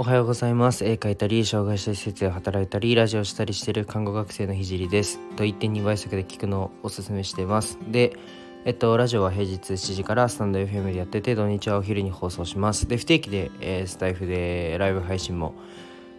[0.00, 0.84] おはようございます。
[0.84, 5.18] 絵描いたり障害者施設で働いたりラジオしたりしている看護学生のひじりです。
[5.34, 7.80] と1.2倍速で聞くのをおすすめしています。
[7.88, 8.12] で
[8.64, 12.86] えっとラジオは平日7時からスタンド FM でやってて土日はお昼に放送します。
[12.86, 15.54] で不定期で、えー、スタイフでライブ配信も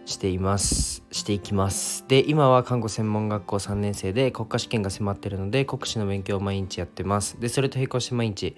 [0.04, 1.02] しています。
[1.10, 2.04] していきます。
[2.06, 7.40] で今は看護専門学校3年生で国家試験が迫ってるので国試の勉強を毎日やってます。
[7.40, 8.56] でそれと並行して毎日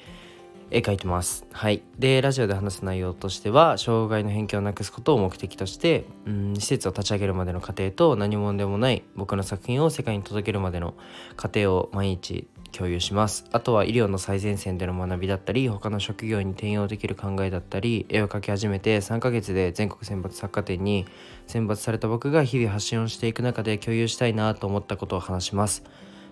[0.72, 1.44] 絵描いてます。
[1.52, 1.82] はい。
[1.98, 10.94] でラジオで話す内容としては障害の偏見をなくすことを目的としてうん施設を立ち上げるまでの過程と何者でもない僕の作品を世界に届けるまでの
[11.36, 13.44] 過程を毎日共有します。
[13.52, 21.06] あとは医療の最前線での学びだったり他の職業に転用できる考えだったり絵を描き始めて3ヶ月で全国選抜作家展に
[21.46, 25.84] 選抜された僕が日々発信をしていく中で共有したいなと思ったことを話します、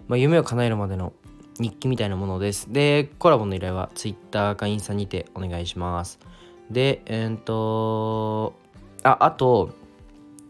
[0.08, 1.12] まあ、夢を叶えるまでの
[1.60, 2.72] 日記みたいなものです。
[2.72, 6.18] で、コラボの依頼は Twitter かインスタにてお願いします。
[6.70, 8.54] で、えー、っと、
[9.02, 9.70] あ、あと、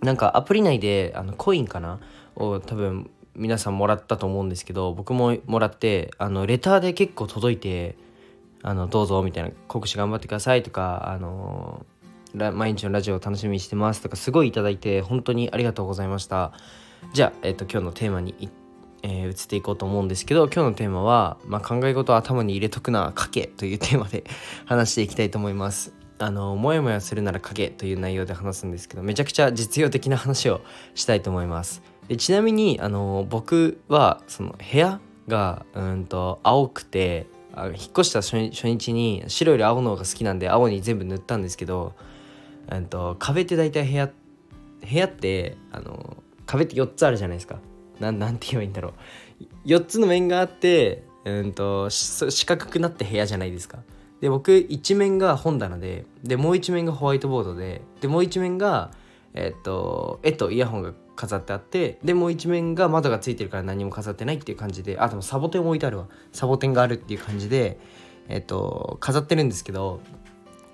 [0.00, 1.98] なんかアプリ内であのコインかな？
[2.36, 7.96] を多分皆さんもらったと思うんですけど、僕ももらって、あのレターで結構届いて、
[8.62, 11.84] あのどうぞみたいな、国試頑張ってくださいとか、あの
[12.34, 16.52] 毎日のラジオを楽しみにしてますとかすごいいただいて本当にありがとうございました
[17.12, 18.52] じゃあ、えっと、今日のテーマに行っ
[19.02, 24.24] えー、移っていこうと思うんですけど今日のテーマは、まあ、考え事を頭に入れとくな書けというテーマで
[24.66, 25.94] 話していきたいと思います。
[26.18, 30.60] あのもやもやするなら書けという内容で話すんですけどめちゃくちゃ実用的な話を
[30.94, 31.82] したいと思います。
[32.08, 41.94] でちなみにあの僕はその部屋がうんと青くてあ引っ越した初日に白より青の方が好きなんで青に全部塗ったんですけど、
[42.70, 44.14] うんと、壁って大体部屋部
[44.96, 47.58] 屋ってあの壁って4つあるじゃないですか
[48.00, 48.94] な なんて言えばいいんだろ
[49.64, 49.68] う。
[49.68, 53.78] 4つの面があってうんと四角くなって部屋じゃないですか。
[54.20, 58.90] で僕一面が本棚ででもう一面がホワイトボードででもう一面が
[59.34, 66.08] えっと絵とイヤホンが飾ってあってでもう一面が窓がついてるから何も飾ってないっていう感じであでもサボテン置いてあるわ。
[66.32, 67.78] サボテンがあるっていう感じで
[68.28, 70.00] えっと飾ってるんですけど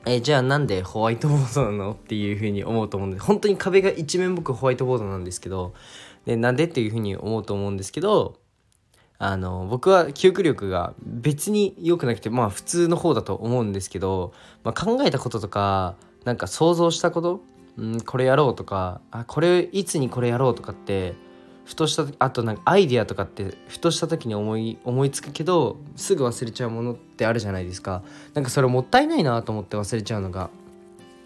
[0.07, 1.93] えじゃあなんでホワイトボードなの？
[1.93, 5.75] っていうふうに思うと思うんで本当に壁が一面僕ホワイトボードなんですけど
[6.27, 8.39] でなんでっていうふうに思うと思うんですけど
[9.19, 17.41] あの僕は記憶力が別に良くなくてまあ普通の方だと思うんですけど、まあ、考えたこととかなんか想像したこと、
[17.79, 21.15] うん、これやろうとかあこれいつにこれやろうとかって
[21.65, 28.03] ふとしたあとなんかアイディアとかってふとした時に思い思いつくけどすぐ忘れちゃうものってあるじゃないですか。
[28.35, 30.51] なんかそれもったいないなと思って忘れちゃうのが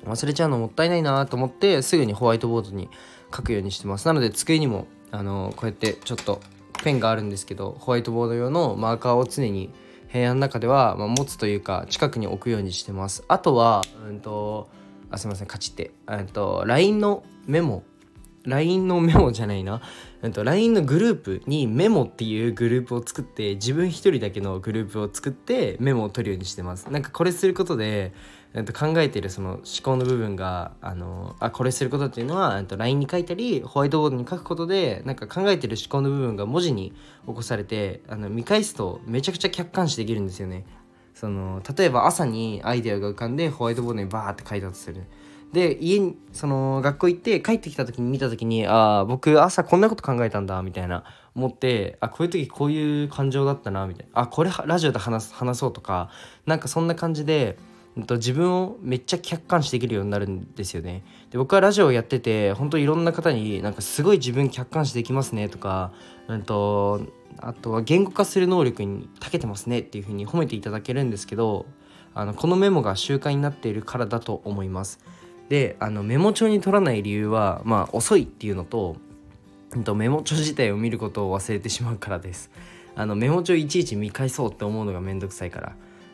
[0.04, 2.88] 忘れちゃうのもったいないなと思ってすぐにホワイトボードに
[3.34, 4.06] 書くようにしてます。
[4.06, 6.40] なので机にもあのこうやってちょっと
[6.82, 9.70] ペンがあるんですけどホワイトボード用のマーカーを常に
[10.12, 13.24] 部屋の中では、まあ、持つというか近くに置くようにしてます。
[13.28, 14.68] あとはうんと
[15.10, 15.92] あすいませんカチって
[16.32, 17.82] と LINE のメモ
[18.44, 19.82] LINE のメモじゃないな、
[20.22, 28.12] えっと、LINE のグループにメモっていうグループを作って自分一人だけのグループを作ってメモを取るようにしてますなんかこれすることで
[28.52, 36.92] えっと、考えてるその思考の部分があのあこれすることっていうのは、えっと、LINE に書いたりホワイトボードに書くことでなんか考えてる思考の部分が文字に
[37.26, 40.64] 起こされてあの見返すとめちゃくちゃ客観視できるんですよね。
[41.14, 45.04] その例えば朝にアイデアが浮かんでホワイトボードにバーって書いたとする。
[45.52, 51.02] で家にその学校行って帰ってきた時に見た時にああ僕朝こんなこと考えたんだみたいな
[51.34, 56.10] 思ってあこういう時こういう感情だったなみたいなあこれラジオで話話そうとか
[56.46, 57.58] なんかそんな感じで
[58.06, 61.02] と自分をめっちゃ客観視できるようになるんですよね。
[61.30, 65.92] で僕はラジオをやってて本当いろんな方になんかすごい自分客観視できますねとか、
[66.28, 67.00] うんと、
[67.38, 71.66] あとは言語化する能力に長けてますねっていうふうに褒めていただけるんですけど
[72.14, 75.00] あのこのメモが習慣になっているからだと思います。
[75.50, 78.96] であのメモ帳に取らない理由はまあ遅いっていうのと,、
[79.72, 82.50] うんとメモ帳自体を見ることを忘れてしまうからです。
[82.94, 85.72] あのメモ帳いちいち見返そうって思うのがめんどくさいから。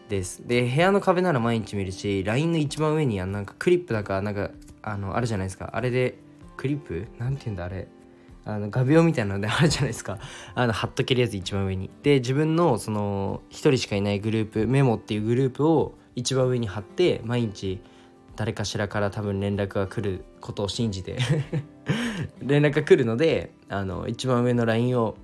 [0.09, 0.47] です。
[0.47, 4.51] で部屋の壁なら毎日見るし LINE の一番上にはなんかクリップだかなんか
[4.83, 5.71] あのあるじゃないですか。
[5.75, 6.17] あれで
[6.57, 7.07] クリップ？
[7.19, 7.89] なんて言うんだあれ。
[8.47, 10.19] あの画鋲みたいなのであるじゃないですか。
[10.55, 11.91] あの貼っとけるやつ一番上に。
[12.03, 17.81] で自分のその1人しかいないグループメモっていうグループを一番上に貼って毎日
[18.37, 21.19] 誰かしらから多分連絡が来ることを信じて
[22.41, 25.17] 連絡が来るのであの一番上の LINE を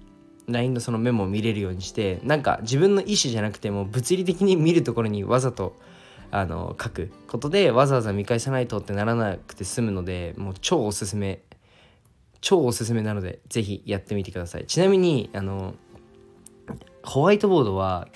[0.48, 5.76] LINE のそのメモを見れるようにしてなんか自分の意思じゃなくても物理的に見るところにわざと
[6.30, 11.42] あの書くことでわざわざ見返さないとってならなくて済むのでもう超おすすめ
[12.40, 14.66] 超おすすめなので是非やってみてください。
[14.66, 15.74] ちなみにあの
[17.04, 18.08] ホワイトボードは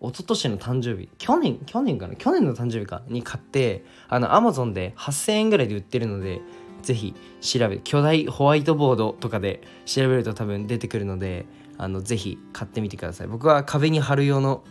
[0.00, 2.14] 一昨年の誕生日去年去年かな？
[2.14, 6.40] 去年の誕生日かに買ってあのアマゾンで8000円ぐらいで売ってるので
[6.82, 11.46] ぜひ調べ巨大ホワイトボードとかで調べると多分出てくるので
[11.76, 13.26] あのぜひ買ってみてください。
[13.26, 14.64] 僕は壁に貼る用の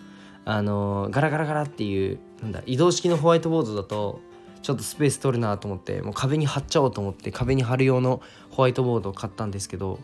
[0.46, 4.22] あのガラガラガラっていうなんだ移動式のホワイトボードだと
[4.62, 10.00] ちょっとスペース取るなと思ってもう壁に貼っちゃおうと思って壁に貼る用のホワイトボードを買ったんですけど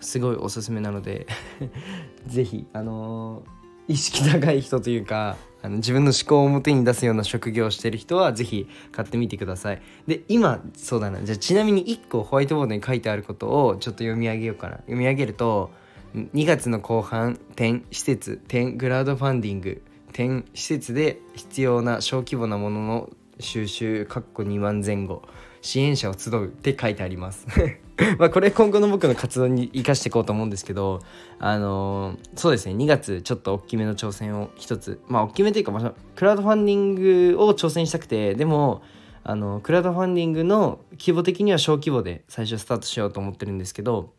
[0.00, 1.28] すごいおすすめなので
[2.26, 9.82] ぜひあのー意識高い人というかあの自分の思考を表に出すような職業をしてる人は是非買ってみてください。
[10.06, 11.22] で今そうだな。
[11.22, 14.76] じゃあちなみに1個ホワイトボードに書いてあることをちょっと読み上げようかな。
[14.76, 15.70] 読み上げると
[16.14, 19.82] 2月の後半点施設点グラウドファンディング。
[20.12, 23.10] 点施設で必要な小規模なものの
[23.40, 25.22] 収集かっこ2万前後。
[25.64, 27.46] 支援者を集うって書いてあります。
[28.18, 31.00] まこれ今後の僕の活動に生かしていこうと思うんですけど
[31.38, 32.74] あのー、そうですね。
[32.74, 35.00] 2月ちょっと大きめの挑戦を一つ。
[35.08, 38.82] まあ大きめというか、まあ、クラウドファンディングを挑戦したくてでも
[39.22, 44.12] あのクラウドファンディングの規模的には小規模で最初スタートしようと思ってるんですけど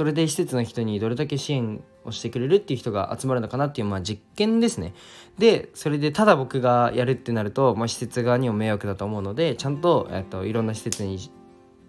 [0.00, 4.94] それで施設の人にどれだけ支援をしてくれるっていう人が集まるのかなっていう、まあ、実験ですね。
[5.36, 11.18] でそれでただ僕がやるってなると、まあ、施設側にも迷惑だと思うのでちゃんと,、えっといろんな施設に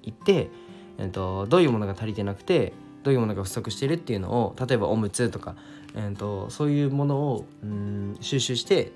[0.04, 0.50] 行って、
[0.98, 2.74] えっと、どういうものが足りてなくて
[3.04, 5.56] どういうものが不足してるっていうのを例えばおむつとか、
[5.96, 8.92] えっと、そういうものをうん収集して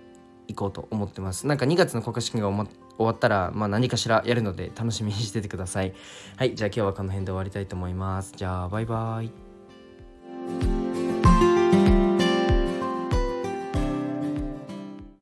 [0.50, 1.47] いこうと思ってます。
[1.47, 2.50] なんか2月の国家試験が
[2.97, 5.94] 終わったら、まあ、何かしらやるので楽しみにしててください。
[6.38, 8.33] はい、じゃあ今日はこの辺で終わりたいと思います。
[8.36, 9.44] じゃあバイバイ。